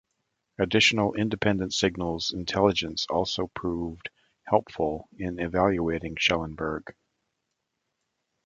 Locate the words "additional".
0.57-1.13